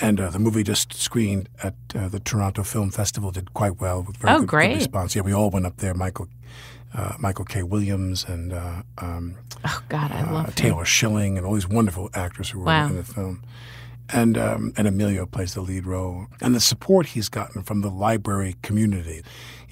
[0.00, 4.02] And uh, the movie just screened at uh, the Toronto Film Festival, did quite well
[4.02, 4.74] with very Oh, good, good great.
[4.76, 5.14] response.
[5.14, 5.92] Yeah, we all went up there.
[5.92, 6.28] Michael,
[6.94, 7.62] uh, Michael K.
[7.62, 10.52] Williams and uh, um, Oh God, I uh, love him.
[10.54, 12.86] Taylor Schilling and all these wonderful actors who were Wow.
[12.86, 13.42] in the film.
[14.14, 16.26] And um, and Emilio plays the lead role.
[16.40, 19.22] And the support he's gotten from the library community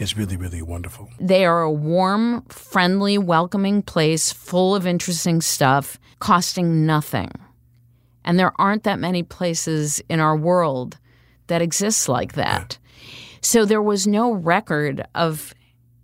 [0.01, 1.09] is really, really wonderful.
[1.21, 7.31] They are a warm, friendly, welcoming place full of interesting stuff, costing nothing.
[8.25, 10.99] And there aren't that many places in our world
[11.47, 12.79] that exists like that.
[13.43, 15.55] So there was no record of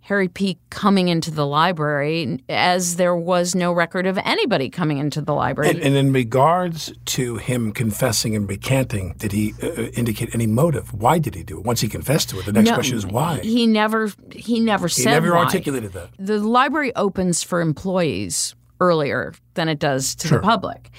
[0.06, 5.20] Harry Peak coming into the library, as there was no record of anybody coming into
[5.20, 5.70] the library.
[5.70, 10.46] And, and in regards to him confessing and recanting, did he uh, uh, indicate any
[10.46, 10.92] motive?
[10.92, 11.64] Why did he do it?
[11.66, 13.40] Once he confessed to it, the next No, question is why.
[13.40, 15.38] He never he never He said never why.
[15.44, 16.10] articulated that.
[16.20, 20.38] The library opens for employees earlier than it does to Sure.
[20.38, 20.90] the public.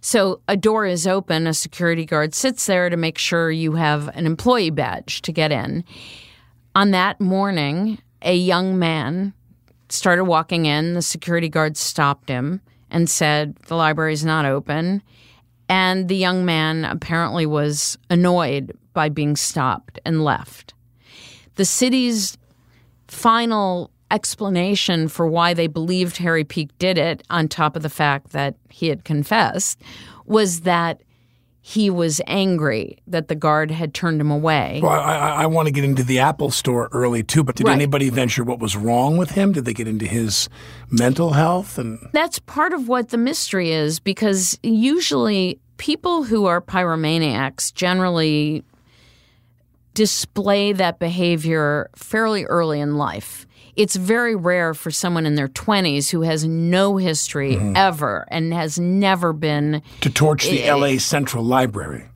[0.00, 4.08] So a door is open, a security guard sits there to make sure you have
[4.16, 5.84] an employee badge to get in.
[6.74, 9.32] On that morning, a young man
[9.88, 10.94] started walking in.
[10.94, 12.60] The security guard stopped him
[12.90, 15.02] and said, The library's not open.
[15.68, 20.74] And the young man apparently was annoyed by being stopped and left.
[21.54, 22.36] The city's
[23.08, 28.30] final explanation for why they believed Harry Peak did it, on top of the fact
[28.30, 29.80] that he had confessed,
[30.26, 31.00] was that
[31.68, 34.78] he was angry that the guard had turned him away.
[34.80, 37.66] Well, I, I, I want to get into the Apple store early too, but did
[37.66, 37.72] Right.
[37.74, 39.50] anybody venture what was wrong with him?
[39.50, 40.48] Did they get into his
[40.92, 41.76] mental health?
[41.76, 48.62] And That's part of what the mystery is because usually people who are pyromaniacs generally
[49.94, 53.45] display that behavior fairly early in life.
[53.76, 58.78] It's very rare for someone in their 20s who has no history ever and has
[58.78, 60.98] never been to torch the Eh, L.A.
[60.98, 62.06] Central Library,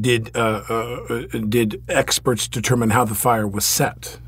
[0.00, 0.74] did uh, uh,
[1.08, 4.18] uh, did experts determine how the fire was set?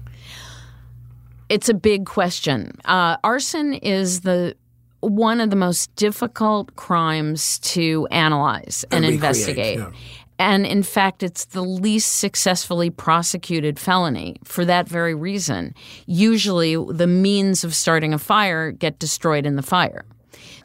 [1.50, 2.72] it's a big question.
[2.86, 4.54] Uh, arson is the
[5.00, 9.78] one of the most difficult crimes to analyze and, And investigate.
[9.78, 9.90] yeah.
[10.38, 15.74] And in fact, it's the least successfully prosecuted felony for that very reason.
[16.06, 20.04] Usually, the means of starting a fire get destroyed in the fire.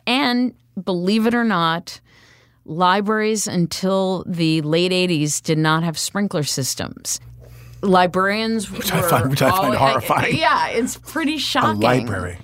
[0.08, 0.53] And
[0.84, 2.01] believe it or not,
[2.65, 7.19] libraries until the late 80s did not have sprinkler systems.
[7.82, 10.36] Librarians which I find- which I find horrifying.
[10.38, 11.84] Yeah, it's pretty shocking.
[11.84, 12.08] A shocking.
[12.08, 12.38] library.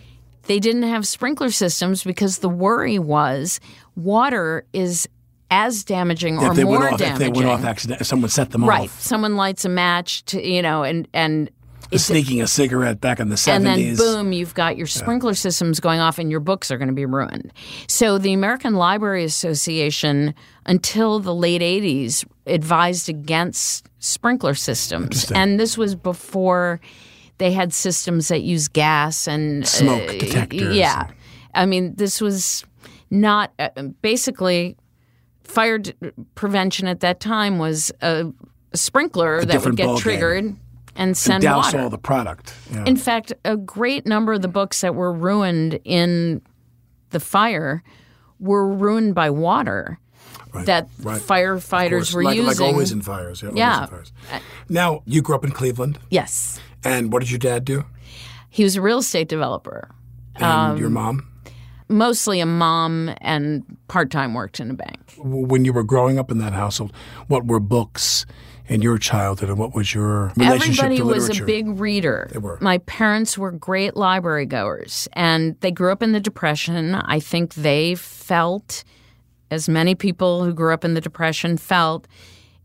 [0.44, 3.60] They didn't have sprinkler systems because the worry was
[3.96, 5.10] water is
[5.56, 7.34] as damaging or more went off, if damaging.
[7.34, 8.76] they went off accident, if someone set them right.
[8.76, 8.82] off.
[8.82, 8.90] Right.
[8.90, 11.50] Someone lights a match to you know, and and
[11.94, 13.56] Sneaking a cigarette back in the 70s.
[13.56, 16.90] and then boom, you've got your sprinkler systems going off, and your books are going
[16.90, 17.54] to be ruined.
[17.88, 20.34] So the American Library Association,
[20.66, 26.82] until the late '80s, advised against sprinkler systems, and this was before
[27.38, 31.08] they had systems that use gas and Smoke uh, detectors Yeah,
[31.54, 32.66] I mean, this was
[33.10, 33.70] not uh,
[34.02, 34.76] basically
[35.46, 35.94] fire d-
[36.36, 38.26] prevention at that time was a,
[38.74, 40.56] a sprinkler that would get triggered
[40.96, 41.80] and send douse water.
[41.80, 42.54] all the product.
[42.72, 42.84] Yeah.
[42.86, 46.42] In fact, a great number of the books that were ruined in
[47.12, 47.84] the fire
[48.40, 50.00] were ruined by water
[50.66, 51.22] that right.
[51.22, 52.48] firefighters were like, using.
[52.48, 53.42] like always in fires.
[53.42, 53.52] Yeah.
[53.56, 53.84] Yeah.
[53.84, 54.14] in fires.
[54.70, 57.86] Now you grew up in Cleveland, yes, and what did your dad do?
[58.50, 59.90] he was a real estate developer.
[60.36, 61.28] And Um, your mom?
[61.88, 65.14] Mostly a mom and part time worked in a bank.
[65.18, 66.94] When you were growing up in that household,
[67.28, 68.26] what were books
[68.68, 72.28] in your childhood, and what was your relationship Everybody to was a big reader.
[72.32, 72.58] They were.
[72.62, 76.96] My parents were great library goers, and they grew up in the Depression.
[76.96, 78.84] I think they felt,
[79.52, 82.08] as many people who grew up in the Depression felt,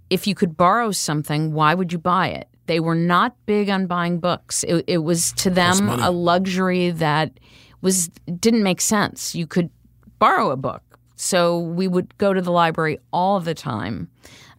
[0.09, 2.49] if you could borrow something, why would you buy it?
[2.67, 4.65] They were not big on buying books.
[4.65, 7.33] It, it was to them a luxury that
[7.81, 9.35] was didn't make sense.
[9.35, 9.71] You could
[10.19, 10.83] borrow a book,
[11.17, 14.09] so we would go to the library all the time.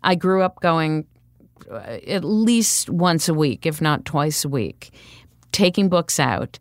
[0.04, 1.06] I grew up going
[1.70, 4.92] uh, at least once a week, if not twice a week,
[5.52, 6.58] taking books out.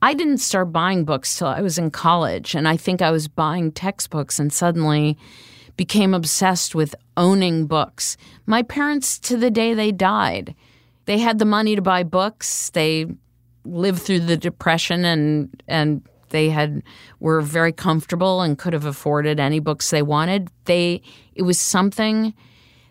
[0.00, 3.26] I didn't start buying books till I was in college, and I think I was
[3.26, 5.16] buying textbooks and suddenly
[5.76, 8.16] became obsessed with owning books.
[8.46, 10.54] My parents, to the day they died,
[11.06, 12.70] they had the money to buy books.
[12.70, 13.06] They
[13.64, 16.82] lived through the depression and and they had
[17.20, 20.48] were very comfortable and could have afforded any books they wanted.
[20.64, 21.02] They
[21.34, 22.34] it was something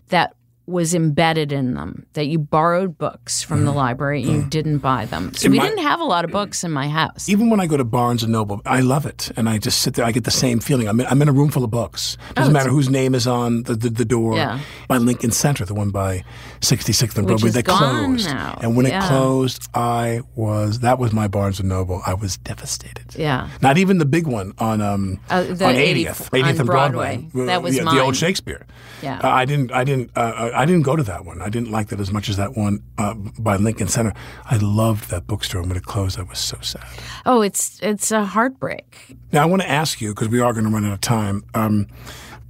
[0.09, 4.77] that was embedded in them that you borrowed books from the library and you didn't
[4.77, 5.33] buy them.
[5.33, 7.27] So In we my- didn't have a lot of books in my house.
[7.27, 9.95] Even when I go to Barnes and Noble, I love it, and I just sit
[9.95, 10.05] there.
[10.05, 10.87] I get the same feeling.
[10.87, 12.17] I'm in, I'm in a room full of books.
[12.35, 14.33] Doesn't matter whose name is on the the, the door.
[14.33, 14.59] Oh, Yeah.
[14.87, 16.23] By Lincoln Center, the one by
[16.61, 18.27] 66th and Broadway, they closed.
[18.29, 18.57] now.
[18.61, 19.03] And when Yeah.
[19.03, 22.01] it closed, I was that was my Barnes and Noble.
[22.05, 23.15] I was devastated.
[23.17, 23.49] Yeah.
[23.61, 26.65] Not even the big one on um Uh, the on 80th 80th, 80th on and
[26.65, 27.17] Broadway.
[27.17, 27.45] Broadway.
[27.47, 28.65] That was yeah, the old Shakespeare.
[29.01, 29.19] Yeah.
[29.21, 29.71] Uh, I didn't.
[29.73, 30.11] I didn't.
[30.15, 31.41] Uh, I didn't go to that one.
[31.41, 34.13] I didn't like that as much as that one uh, by Lincoln Center.
[34.45, 35.61] I loved that bookstore.
[35.61, 36.83] and When it closed, I was so sad.
[37.25, 39.17] Oh, it's it's a heartbreak.
[39.31, 41.43] Now, I want to ask you because we are going to run out of time.
[41.53, 41.87] Um,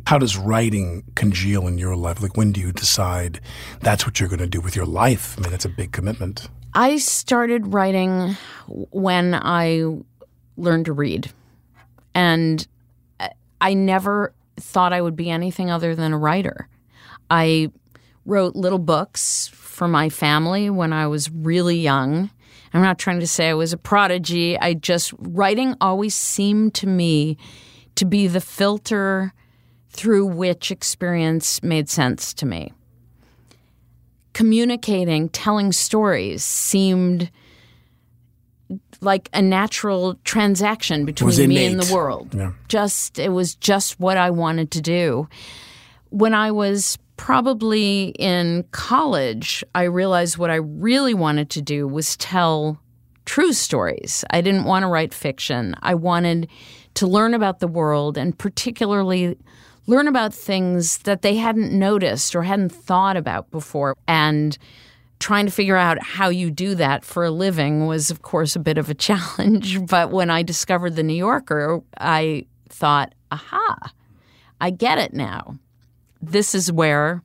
[0.05, 2.21] how does writing congeal in your life?
[2.21, 3.39] Like, when do you decide
[3.79, 5.35] that's what you're going to do with your life?
[5.37, 6.49] I mean, it's a big commitment.
[6.73, 8.35] I started writing
[8.67, 9.85] when I
[10.57, 11.31] learned to read.
[12.13, 12.67] And
[13.19, 16.67] I- I never thought I would be anything other than a writer.
[17.29, 17.71] I
[18.25, 22.29] wrote little books for my family when I was really young.
[22.73, 24.57] I'm not trying to say I was a prodigy.
[24.57, 27.37] I just, writing always seemed to me
[27.95, 29.33] to be the filter
[29.89, 32.73] through which experience made sense to me.
[34.33, 37.29] Communicating, telling stories seemed
[39.01, 42.33] like a natural transaction between me and the world.
[42.33, 42.53] Yeah.
[42.67, 45.27] Just it was just what I wanted to do.
[46.09, 52.17] When I was probably in college, I realized what I really wanted to do was
[52.17, 52.79] tell
[53.25, 54.25] true stories.
[54.29, 55.75] I didn't want to write fiction.
[55.81, 56.49] I wanted
[56.95, 59.37] to learn about the world and particularly
[59.87, 63.95] learn about things that they hadn't noticed or hadn't thought about before.
[64.07, 64.57] And
[65.19, 68.59] trying to figure out how you do that for a living was, of course, a
[68.59, 69.85] bit of a challenge.
[69.87, 73.93] But when I discovered The New Yorker, I thought, aha,
[74.59, 75.57] I get it now.
[76.31, 77.21] This is where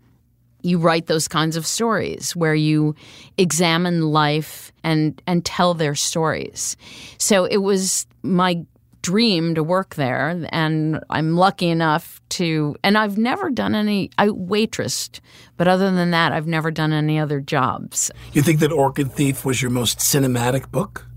[0.62, 2.94] you write those kinds of stories where you
[3.36, 6.76] examine life and and tell their stories.
[7.18, 8.64] So it was my
[9.03, 14.28] dream to work there and I'm lucky enough to and I've never done any I
[14.28, 15.20] waitressed
[15.57, 18.11] but other than that I've never done any other jobs.
[18.32, 21.07] You think that Orchid Thief was your most cinematic book?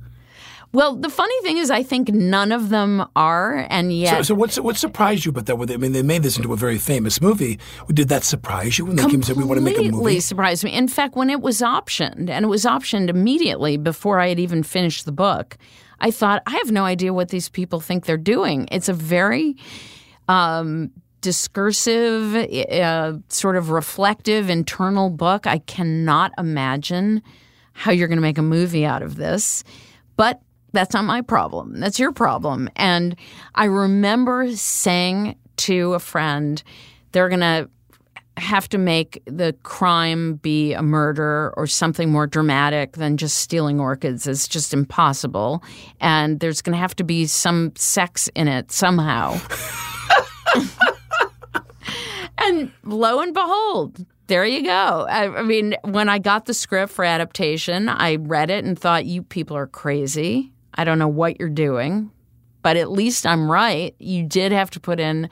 [0.74, 4.36] Well, the funny thing is I think none of them are and yet So, so
[4.36, 5.58] what, what surprised you about that?
[5.60, 7.60] I mean, they made this into a very famous movie.
[7.90, 9.90] Did that surprise you when they came and said, we want to make a movie?
[9.90, 10.72] completely surprised me.
[10.72, 14.64] In fact, when it was optioned, and it was optioned immediately before I had even
[14.64, 15.58] finished the book,
[16.00, 18.68] I thought, I have no idea what these people think they're doing.
[18.72, 19.58] It's a very
[20.30, 25.46] um, discursive, uh, sort of reflective, internal book.
[25.46, 27.22] I cannot imagine
[27.74, 29.64] how you're going to make a movie out of this.
[30.16, 30.42] But
[30.74, 31.80] that's not my problem.
[31.80, 32.70] That's your problem.
[32.76, 33.16] And
[33.56, 36.62] I remember saying to a friend,
[37.12, 37.70] they're going to
[38.38, 43.80] have to make the crime be a murder or something more dramatic than just stealing
[43.80, 44.26] orchids.
[44.26, 45.64] It's just impossible.
[46.00, 49.40] And there's going to have to be some sex in it somehow.
[52.38, 55.06] and lo and behold, there you go.
[55.10, 59.06] I, I mean, when I got the script for adaptation, I read it and thought,
[59.06, 60.54] you people are crazy.
[60.76, 62.12] I don't know what you're doing,
[62.62, 63.96] but at least I'm right.
[64.00, 65.30] You did have to put in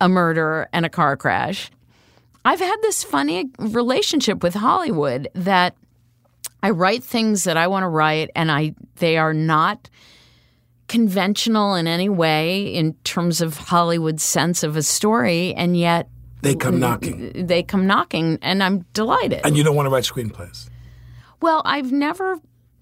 [0.00, 1.70] a murder and a car crash.
[2.44, 5.74] I've had this funny relationship with Hollywood that
[6.62, 9.88] I write things that I want to write and I they are not
[10.88, 16.08] conventional in any way in terms of Hollywood's sense of a story and yet
[16.42, 17.46] They come knocking.
[17.46, 19.40] they come knocking and I'm delighted.
[19.44, 20.68] And you don't want to write screenplays.
[21.40, 22.38] Well, I've never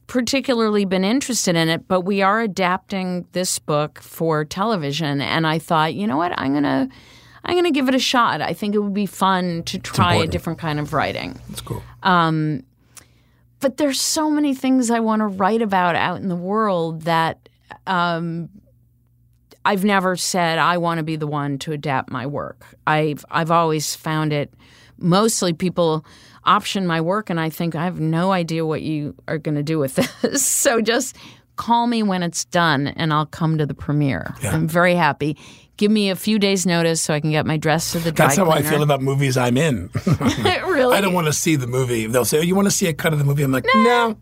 [0.07, 5.59] particularly been interested in it, but we are adapting this book for television and I
[5.59, 6.33] thought, you know what?
[6.39, 6.89] I'm to
[7.45, 8.41] I'm to give it a shot.
[8.41, 11.41] I think it would be fun to try a different kind of writing.
[11.49, 11.83] That's cool.
[12.03, 12.63] Um,
[13.61, 17.49] But there's so many things I want to write about out in the world that
[17.87, 18.49] um,
[19.65, 22.77] I've never said I want to be the one to adapt my work.
[22.87, 24.53] I've I've always found it
[24.99, 26.05] mostly people
[26.45, 29.63] option my work and I think I have no idea what you are going to
[29.63, 30.45] do with this.
[30.45, 31.17] so just
[31.57, 34.35] call me when it's done and I'll come to the premiere.
[34.43, 34.53] Yeah.
[34.53, 35.37] I'm very happy.
[35.77, 38.27] Give me a few days notice so I can get my dress to the dry
[38.27, 39.91] That's how I feel about movies I'm in.
[40.07, 40.97] really?
[40.97, 42.07] I don't want to see the movie.
[42.07, 43.43] They'll say, oh, you want to see a cut of the movie?
[43.43, 44.17] I'm like, no,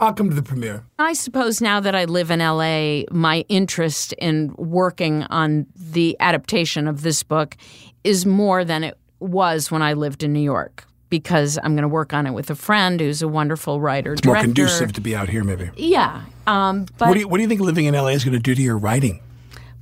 [0.00, 0.84] I'll come to the premiere.
[0.98, 6.88] I suppose now that I live in LA, my interest in working on the adaptation
[6.88, 7.56] of this book
[8.02, 10.84] is more than it was when I lived in New York
[11.18, 14.14] because I'm going to work on it with a friend who's a wonderful writer.
[14.14, 15.70] It's more conducive to be out here, maybe.
[15.76, 16.22] Yeah.
[16.46, 18.42] Um, but What do, you, what do you think living in LA is going to
[18.42, 19.20] do to your writing?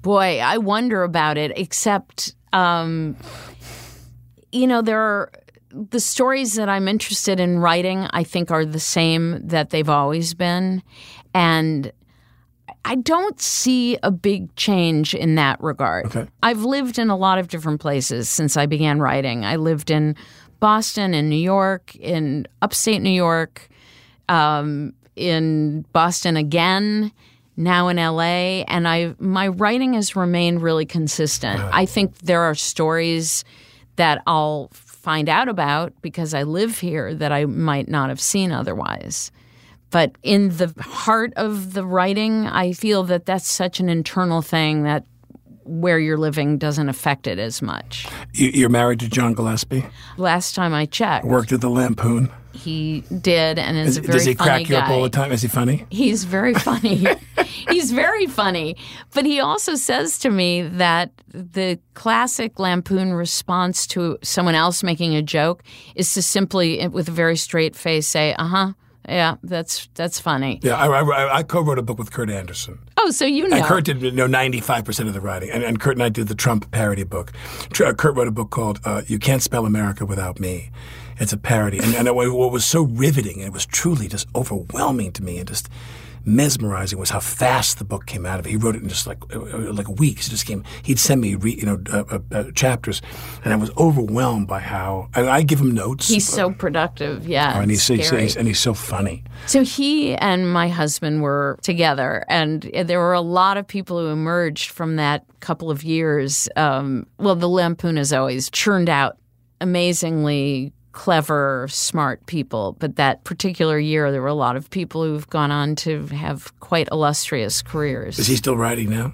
[0.03, 3.17] boy, I wonder about it, except, um,
[4.51, 5.31] you know, there are
[5.71, 10.35] the stories that I'm interested in writing, I think, are the same that they've always
[10.35, 10.83] been.
[11.35, 11.93] And
[12.85, 16.07] I don't see a big change in that regard.
[16.07, 16.27] Okay.
[16.43, 19.45] I've lived in a lot of different places since I began writing.
[19.45, 20.17] I lived in
[20.63, 23.69] Boston, in New York, in upstate New York,
[24.29, 27.11] um, in Boston again,
[27.57, 31.61] now in LA, and I my writing has remained really consistent.
[31.61, 33.45] I think there are stories
[33.97, 38.53] that I'll find out about because I live here that I might not have seen
[38.53, 39.33] otherwise.
[39.91, 44.85] But in the heart of the writing, I feel that that's such an internal thing
[44.85, 45.05] that
[45.65, 48.07] where you're living doesn't affect it as much.
[48.35, 49.85] You, you're married to John Gillespie,
[50.17, 52.31] Last time I checked, worked at the Lampoon.
[52.53, 55.33] he did, and is Is- very does he crack you up all the time?
[55.33, 55.87] Is he funny?
[55.91, 57.07] He's very funny.
[57.69, 58.77] He's very funny.
[59.15, 65.15] But he also says to me that the classic lampoon response to someone else making
[65.15, 65.63] a joke
[65.95, 68.73] is to simply, with a very straight face, say, uh huh,
[69.09, 70.61] yeah, that's that's funny.
[70.63, 72.79] Yeah, I, I, I co-wrote a book with Kurt Andersen.
[72.99, 73.57] Oh, so you know.
[73.57, 76.03] And Kurt did you know ninety five percent of the writing, and, and Kurt and
[76.03, 77.33] I did the Trump parody book.
[77.85, 80.71] Uh, Kurt wrote a book called uh, "You Can't Spell America Without Me."
[81.19, 84.27] It's a parody, and, and it, what was so riveting, and it was truly just
[84.35, 85.69] overwhelming to me, and just
[86.25, 88.51] mesmerizing was how fast the book came out of it.
[88.51, 90.27] He wrote it in just like uh, like weeks.
[90.27, 90.65] It just came.
[90.83, 93.03] He'd send me re, you know uh, uh, uh, chapters,
[93.45, 95.09] and I was overwhelmed by how.
[95.15, 96.09] And I give him notes.
[96.09, 97.27] He's so productive.
[97.27, 99.25] Yeah, and he's, he's, he's and he's so funny.
[99.47, 104.07] So he and my husband were together, and there were a lot of people who
[104.07, 106.49] emerged from that couple of years.
[106.57, 109.19] Um, well, the Lampoon has always churned out
[109.61, 112.77] amazingly clever, smart people.
[112.79, 116.59] But that particular year, there were a lot of people who've gone on to have
[116.61, 118.19] quite illustrious careers.
[118.19, 119.13] Is he still writing now?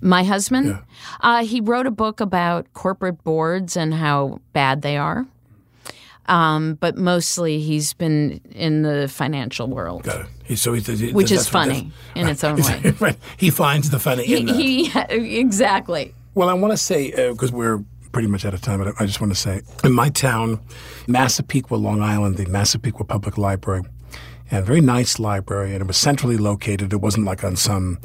[0.00, 0.66] My husband?
[0.68, 0.80] Yeah.
[1.20, 5.26] Uh, he wrote a book about corporate boards and how bad they are.
[6.26, 10.02] Um, but mostly he's been in the financial world.
[10.02, 10.26] Got it.
[10.44, 12.94] He, so he, he, Which is funny in its own way.
[13.00, 13.16] right.
[13.38, 14.56] He finds the funny in that.
[14.56, 14.90] he
[15.38, 16.14] exactly.
[16.34, 19.20] Well, I want to say because we're pretty much out of time, but I just
[19.20, 20.60] want to say in my town,
[21.06, 23.82] Massapequa, Long Island, the Massapequa Public Library,
[24.50, 26.92] and a very nice library, and it was centrally located.
[26.92, 27.98] It wasn't like on some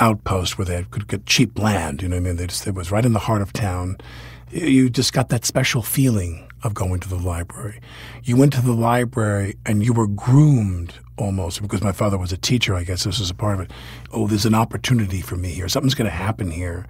[0.00, 2.02] outpost where they could get cheap land.
[2.02, 2.36] You know what I mean?
[2.36, 3.98] They just, it was right in the heart of town.
[4.50, 7.80] You just got that special feeling of going to the library.
[8.22, 12.36] You went to the library and you were groomed almost because my father was a
[12.36, 12.74] teacher.
[12.74, 13.70] I guess this was a part of it.
[14.12, 15.68] Oh, there's an opportunity for me here.
[15.68, 16.86] Something's going to happen here.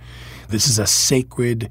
[0.49, 1.71] This is a sacred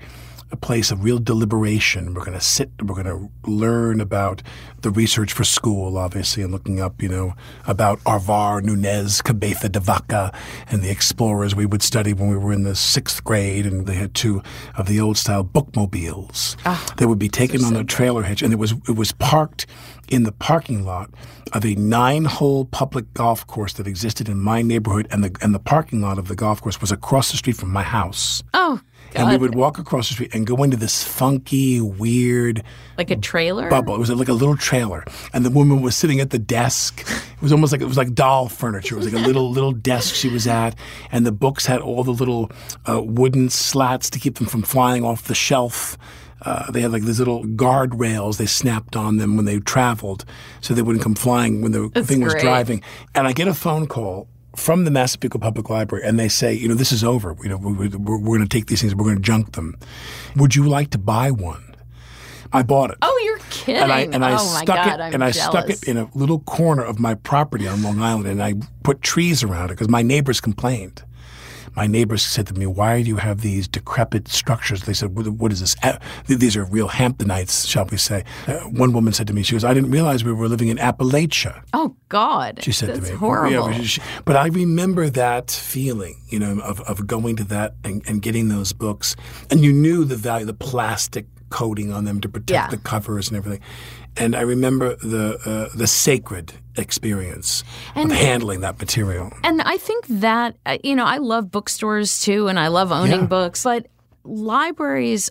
[0.51, 2.13] a place of real deliberation.
[2.13, 4.41] We're going to sit, we're going to learn about
[4.81, 7.33] the research for school, obviously, and looking up, you know,
[7.67, 10.33] about Alvar, Nunez, Cabeza de Vaca,
[10.67, 13.65] and the explorers we would study when we were in the sixth grade.
[13.65, 14.41] And they had two
[14.75, 18.51] of the old style bookmobiles ah, that would be taken on a trailer hitch, and
[18.51, 19.65] it was it was parked
[20.09, 21.09] in the parking lot
[21.53, 25.59] of a nine-hole public golf course that existed in my neighborhood, and the and the
[25.59, 28.43] parking lot of the golf course was across the street from my house.
[28.53, 28.81] Oh,
[29.15, 32.63] And we would walk across the street and go into this funky, weird
[32.97, 33.69] like a trailer.
[33.69, 33.95] bubble.
[33.95, 35.03] It was like a little trailer,
[35.33, 37.01] and the woman was sitting at the desk.
[37.01, 38.95] It was almost like it was like doll furniture.
[38.95, 40.75] It was like a little little desk she was at,
[41.11, 42.51] and the books had all the little
[42.87, 45.97] uh, wooden slats to keep them from flying off the shelf.
[46.43, 50.25] Uh, they had like these little guardrails they snapped on them when they traveled,
[50.59, 52.43] so they wouldn't come flying when the That's thing was great.
[52.43, 52.81] driving.
[53.13, 56.67] And I get a phone call from the Massapequa Public Library, and they say, you
[56.67, 57.35] know, this is over.
[57.41, 59.77] You know, we, we're going to take these things, we're going to junk them.
[60.35, 61.75] Would you like to buy one?
[62.53, 62.97] I bought it.
[63.01, 63.81] Oh, you're kidding.
[63.81, 65.49] And I and I oh my stuck God, it I'm and I jealous.
[65.49, 69.01] stuck it in a little corner of my property on Long Island, and I put
[69.01, 71.03] trees around it because my neighbors complained.
[71.75, 75.51] My neighbors said to me, "Why do you have these decrepit structures?" They said, "What,
[75.51, 75.75] is this?
[76.27, 79.63] These are real Hamptonites, shall we say?" Uh, one woman said to me, "She goes,
[79.63, 83.17] I didn't realize we were living in Appalachia." Oh God, She said That's to me,
[83.17, 83.71] horrible.
[83.71, 88.21] Yeah, but I remember that feeling, you know, of, of going to that and, and
[88.21, 89.15] getting those books,
[89.49, 92.67] and you knew the value, the plastic coating on them to protect Yeah.
[92.69, 93.61] the covers and everything.
[94.17, 97.63] And I remember the uh, the sacred experience
[97.95, 99.31] And- of handling that material.
[99.43, 103.21] And I think that, uh, you know, I love bookstores too, and I love owning
[103.21, 103.25] Yeah.
[103.27, 103.87] books, but
[104.23, 105.29] libraries,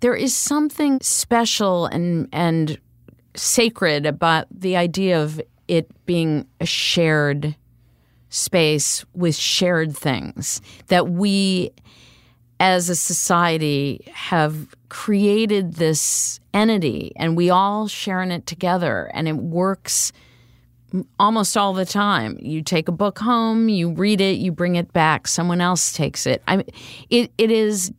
[0.00, 2.78] there is something special and, and
[3.34, 7.56] sacred about the idea of it being a shared
[8.30, 11.70] space with shared things that we
[12.60, 19.28] as a society have created this entity and we all share in it together and
[19.28, 20.12] it works
[21.18, 22.38] almost all the time.
[22.40, 26.26] You take a book home, you read it, you bring it back, someone else takes
[26.26, 26.42] it.
[26.48, 26.64] I
[27.10, 27.92] it it is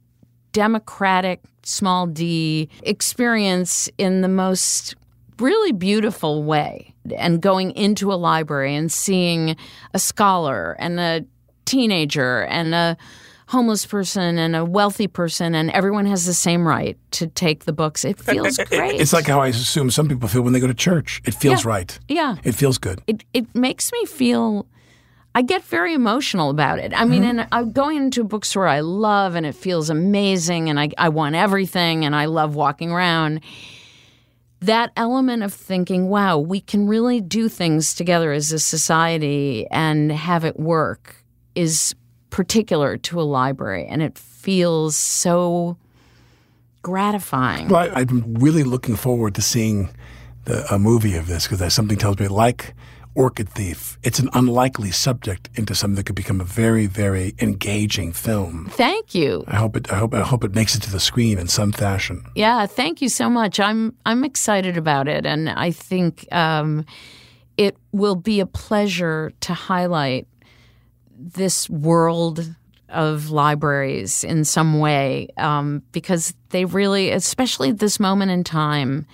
[0.51, 4.95] democratic small d experience in the most
[5.39, 6.93] really beautiful way.
[7.15, 9.55] And going into a library and seeing
[9.93, 11.25] a scholar and a
[11.65, 12.97] teenager and a
[13.49, 17.73] homeless person and a wealthy person and everyone has the same right to take the
[17.73, 18.05] books.
[18.05, 19.01] It feels It- it- great.
[19.01, 21.21] It's like how I assume some people feel when they go to church.
[21.25, 21.69] It feels Yeah.
[21.69, 21.99] right.
[22.07, 22.35] yeah.
[22.43, 23.01] It feels good.
[23.07, 24.65] it it makes me feel
[25.35, 26.91] I get very emotional about it.
[26.95, 27.39] I mean, Mm-hmm.
[27.39, 31.09] and I'm going into a bookstore I love and it feels amazing and I, I
[31.09, 33.41] want everything and I love walking around.
[34.61, 40.11] That element of thinking, wow, we can really do things together as a society and
[40.11, 41.15] have it work
[41.55, 41.95] is
[42.29, 45.77] particular to a library and it feels so
[46.81, 47.67] gratifying.
[47.67, 49.89] Well, I, I'm really looking forward to seeing
[50.45, 52.73] the, a movie of this because something tells me, like
[53.15, 58.13] Orchid Thief, it's an unlikely subject into something that could become a very, very engaging
[58.13, 58.69] film.
[58.71, 59.43] Thank you.
[59.47, 59.91] I hope it.
[59.91, 60.13] I hope.
[60.13, 62.23] I hope it makes it to the screen in some fashion.
[62.35, 63.59] Yeah, thank you so much.
[63.59, 66.85] I'm I'm excited about it, and I think um,
[67.57, 70.27] it will be a pleasure to highlight
[71.19, 72.55] this world
[72.87, 79.05] of libraries in some way um, because they really, especially at this moment in time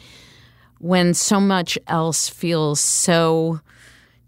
[0.80, 3.60] when so much else feels so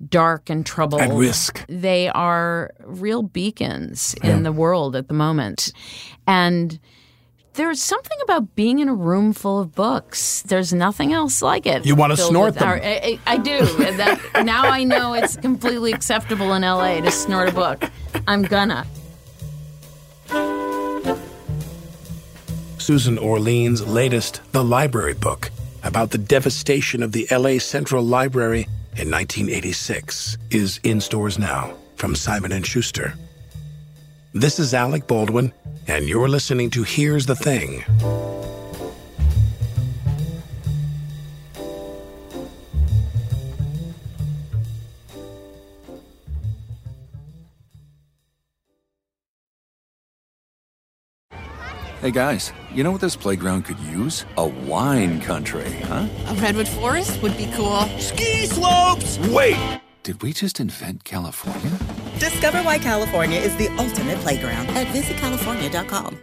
[0.10, 1.02] dark and troubled.
[1.02, 1.66] At risk.
[1.68, 5.72] They are real beacons in the world at the moment.
[6.26, 6.80] And
[7.58, 10.44] there's something about being in a room full of books.
[10.44, 11.86] There's nothing else like it.
[11.86, 12.68] You wanna snort with them.
[12.70, 13.66] our- I, I I do.
[13.98, 17.84] That, now I know it's completely acceptable in LA to snort a book.
[18.28, 18.86] I'm gonna.
[22.78, 25.50] Susan Orlean's latest The Library Book
[25.84, 28.62] about the devastation of the LA Central Library
[28.96, 33.14] in 1986 is in stores now from Simon & Schuster.
[34.34, 35.52] This is Alec Baldwin
[35.88, 37.84] and you're listening to Here's the Thing.
[52.02, 54.26] Hey guys, you know what this playground could use?
[54.38, 56.08] A wine country, huh?
[56.28, 57.82] A redwood forest would be cool.
[57.98, 59.18] Ski slopes!
[59.30, 59.82] Wait!
[60.08, 61.70] Did we just invent California?
[62.18, 66.18] Discover why California is the ultimate playground at visitcalifornia.com.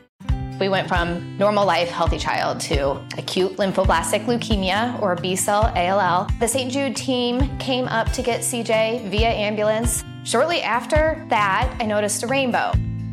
[0.58, 6.26] We went from normal life, healthy child to acute lymphoblastic leukemia or B cell ALL.
[6.40, 6.72] The St.
[6.72, 10.02] Jude team came up to get CJ via ambulance.
[10.24, 12.72] Shortly after that, I noticed a rainbow.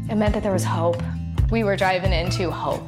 [0.09, 1.03] It meant that there was hope.
[1.51, 2.87] We were driving into hope.